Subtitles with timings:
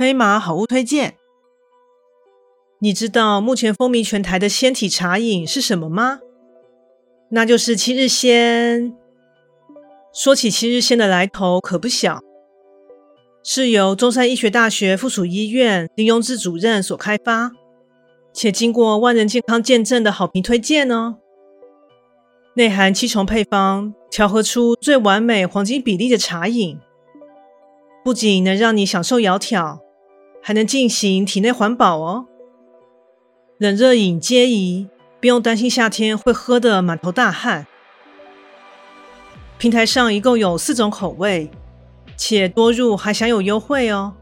[0.00, 1.16] 飞马好物推荐，
[2.78, 6.20] 你知道目前风靡全台的纤体茶饮是什么吗？
[7.28, 8.96] 那就是七日纤。
[10.14, 12.20] 说起七日纤的来头可不小，
[13.44, 17.52] 是由中山医学大学附属医院林荣志主任所开发，
[18.32, 21.18] 且经过万人健康见证的好评推荐哦。
[22.54, 26.80] 内含七重配方，调和出最完美黄金比例的茶饮，
[28.02, 29.78] 不仅能让你享受窈窕，
[30.42, 32.26] 还能进行体内环保哦。
[33.58, 34.88] 冷热饮皆宜。
[35.20, 37.66] 不用担心夏天会喝得满头大汗。
[39.58, 41.50] 平台上一共有四种口味，
[42.16, 44.16] 且多入还享有优惠哦。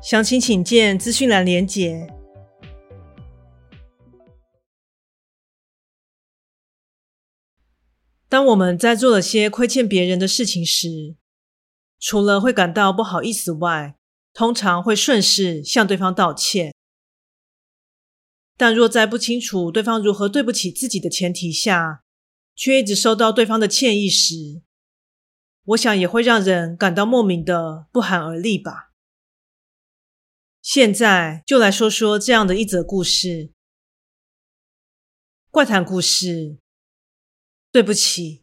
[0.00, 2.06] 详情请见资讯栏连结。
[8.28, 11.16] 当我们在做了些亏欠别人的事情时，
[11.98, 13.96] 除了会感到不好意思外，
[14.32, 16.74] 通常会顺势向对方道歉。
[18.56, 22.02] 但若在不清楚对方如何对不起自己的前提下，
[22.54, 24.62] 却一直收到对方的歉意时，
[25.64, 28.92] 我想也会让人感到莫名的不寒而栗吧。
[30.60, 33.52] 现在就来说说这样的一则故事：
[35.50, 36.58] 怪谈故事。
[37.72, 38.42] 对不起。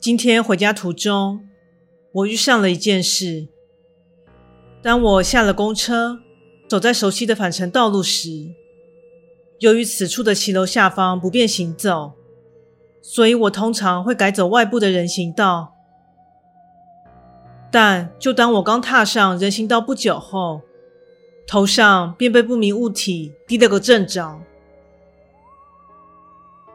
[0.00, 1.47] 今天回家途中，
[2.12, 3.48] 我遇上了一件事。
[4.82, 6.20] 当我下了公车，
[6.68, 8.54] 走在熟悉的返程道路时，
[9.58, 12.12] 由于此处的骑楼下方不便行走，
[13.02, 15.74] 所以我通常会改走外部的人行道。
[17.70, 20.62] 但就当我刚踏上人行道不久后，
[21.46, 24.40] 头上便被不明物体滴了个正着。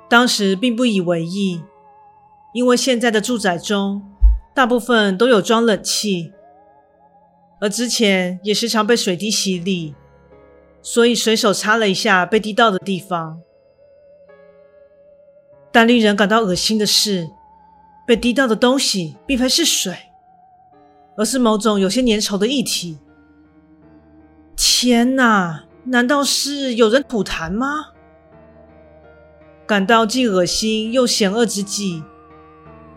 [0.07, 1.63] 当时并不以为意，
[2.53, 4.03] 因为现在的住宅中
[4.53, 6.31] 大部分都有装冷气。
[7.59, 9.95] 而之前也时常被水滴洗礼，
[10.81, 13.41] 所以随手擦了一下被滴到的地方。
[15.71, 17.29] 但令人感到恶心的是，
[18.05, 19.95] 被滴到的东西并非是水，
[21.15, 22.99] 而是某种有些粘稠的液体。
[24.55, 25.63] 天哪！
[25.85, 27.87] 难道是有人吐痰吗？
[29.65, 32.03] 感到既恶心又险恶之际，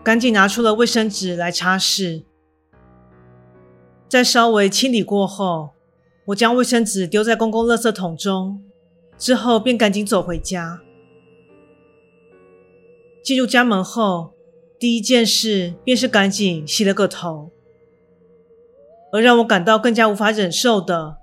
[0.07, 2.23] 赶紧拿出了卫生纸来擦拭。
[4.07, 5.71] 在稍微清理过后，
[6.27, 8.63] 我将卫生纸丢在公共垃圾桶中，
[9.17, 10.79] 之后便赶紧走回家。
[13.21, 14.31] 进入家门后，
[14.79, 17.51] 第一件事便是赶紧洗了个头。
[19.11, 21.17] 而让我感到更加无法忍受的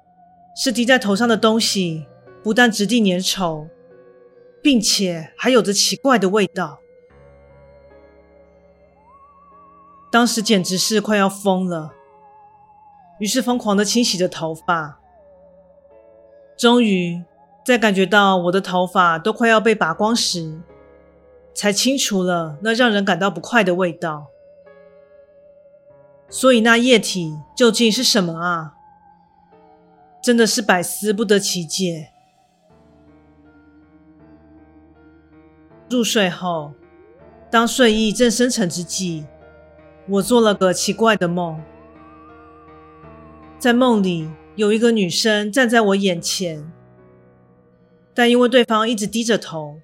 [0.62, 2.04] 是，滴在头上的东西
[2.42, 3.66] 不但质地粘稠，
[4.62, 6.80] 并且还有着奇怪的味道。
[10.14, 11.92] 当时简直是快要疯了。
[13.18, 15.00] 于是疯狂的清洗着头发，
[16.56, 17.24] 终于
[17.64, 20.60] 在感觉到我的头发都快要被拔光时，
[21.52, 24.28] 才清除了那让人感到不快的味道。
[26.28, 28.74] 所以那液体究竟是什么啊？
[30.22, 32.10] 真的是百思不得其解。
[35.90, 36.72] 入睡后，
[37.50, 39.26] 当睡意正深沉之际，
[40.06, 41.62] 我做了个奇怪的梦。
[43.58, 46.70] 在梦里，有一个女生站在我眼前，
[48.12, 49.80] 但因为对方一直低着头，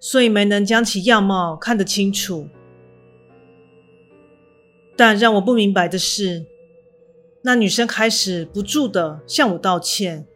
[0.00, 2.48] 所以没能将其样貌看得清楚。
[4.96, 6.44] 但让我不明白的是，
[7.42, 10.26] 那女生开始不住的向我道歉，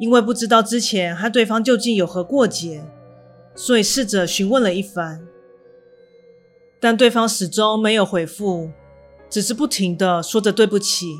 [0.00, 2.84] 因为不知道之前和对方究竟有何过节，
[3.54, 5.26] 所以试着询问了一番，
[6.86, 8.70] 但对方始终没有回复，
[9.28, 11.16] 只是不停地说着对不起。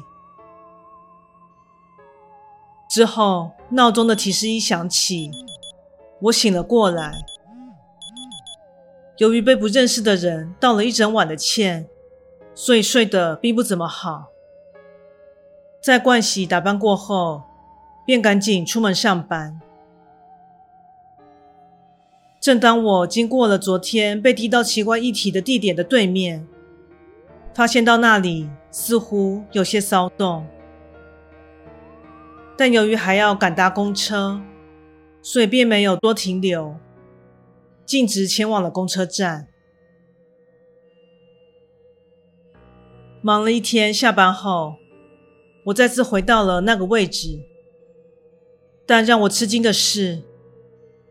[2.88, 5.28] 之后，闹钟的提示音响起，
[6.20, 7.12] 我醒了过来。
[9.16, 11.88] 由于被不认识的人道了一整晚的歉，
[12.54, 14.26] 所以睡得并不怎么好。
[15.82, 17.42] 在盥洗打扮过后，
[18.06, 19.60] 便赶紧出门上班。
[22.40, 26.46] 正当我经过了昨天被滴到奇怪液体的地点的对面，
[27.54, 30.46] 发现到那里似乎有些骚动。
[32.56, 34.40] 但由于还要赶搭公车，
[35.20, 36.76] 所以便没有多停留，
[37.84, 39.48] 径直前往了公车站。
[43.20, 44.76] 忙了一天，下班后，
[45.64, 47.40] 我再次回到了那个位置。
[48.86, 50.22] 但让我吃惊的是，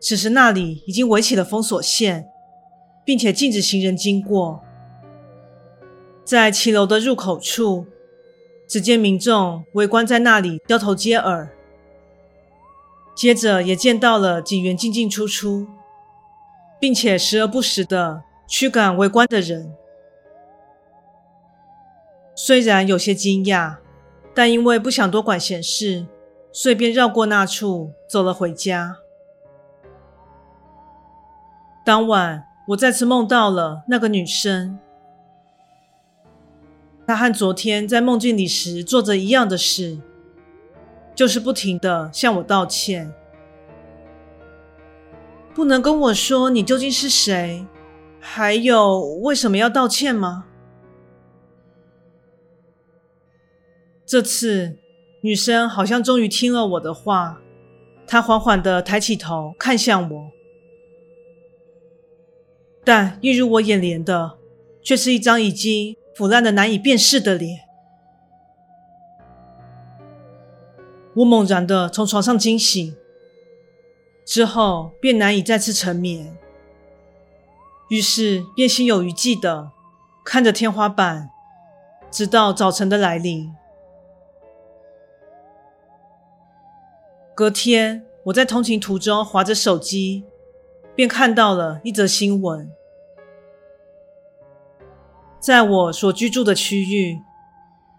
[0.08, 2.28] 此时那里已经围起了封锁线，
[3.04, 4.62] 并且禁止行人经过。
[6.24, 7.86] 在骑楼的入口处。
[8.68, 11.50] 只见民众围观在那里，交头接耳。
[13.16, 15.66] 接着也见到了警员进进出出，
[16.78, 19.72] 并且时而不时的驱赶围观的人。
[22.36, 23.78] 虽然有些惊讶，
[24.32, 26.06] 但因为不想多管闲事，
[26.52, 28.98] 所以便绕过那处，走了回家。
[31.86, 34.76] 当晚，我再次梦到了那个女生。
[37.06, 40.00] 她和昨天在梦境里时做着一样的事，
[41.14, 43.14] 就是不停地向我道歉。
[45.54, 47.64] 不能跟我说你究竟是谁，
[48.18, 50.46] 还有为什么要道歉吗？
[54.04, 54.76] 这次
[55.20, 57.40] 女生好像终于听了我的话，
[58.08, 60.30] 她缓缓地抬起头看向我，
[62.86, 64.38] 但映入我眼帘的
[64.80, 65.94] 却是一张已经。
[66.16, 67.68] 腐烂的难以辨识的脸，
[71.14, 72.96] 我猛然的从床上惊醒，
[74.24, 76.34] 之后便难以再次沉眠，
[77.90, 79.72] 于是便心有余悸的
[80.24, 81.28] 看着天花板，
[82.10, 83.54] 直到早晨的来临。
[87.34, 90.24] 隔天，我在通勤途中滑着手机，
[90.94, 92.72] 便看到了一则新闻。
[95.46, 97.20] 在我所居住的区域，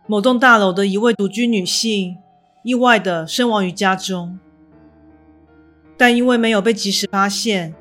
[0.06, 2.18] 某栋大楼的一位独居女性
[2.62, 4.38] 意外地身亡于家中，
[5.96, 7.74] 但因为没有被及时发现，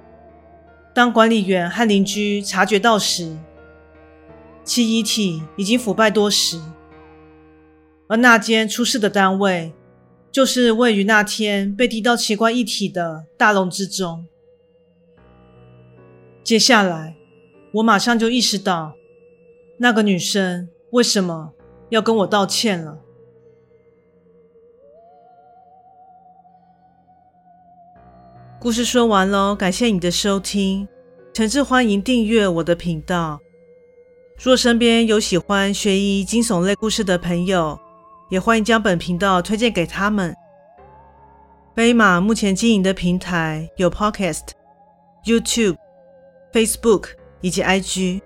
[0.94, 3.36] 当管理员和邻居察觉到时，
[4.62, 6.60] 其遗体已经腐败多时，
[8.06, 9.72] 而那间出事的单位
[10.30, 14.28] 就是位于那天被滴到奇怪液体的大楼之中。
[16.44, 17.16] 接下来，
[17.72, 18.94] 我马上就意识到。
[19.78, 21.52] 那个女生为什么
[21.90, 22.98] 要跟我道歉了？
[28.58, 30.88] 故事说完喽，感谢你的收听，
[31.34, 33.38] 诚挚欢迎订阅我的频道。
[34.42, 37.78] 若身边有喜欢悬疑惊悚类故事的朋友，
[38.30, 40.34] 也欢迎将本频道推荐给他们。
[41.74, 44.48] 飞马目前经营的平台有 Podcast、
[45.26, 45.76] YouTube、
[46.50, 47.10] Facebook
[47.42, 48.22] 以及 IG。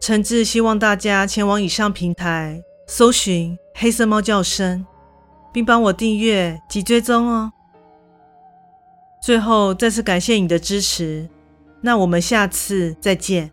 [0.00, 4.84] 诚挚希望大家前往以上平台搜寻“黑色猫叫声”，
[5.52, 7.52] 并帮我订阅及追踪哦。
[9.22, 11.28] 最后再次感谢你的支持，
[11.82, 13.50] 那我们下次再见。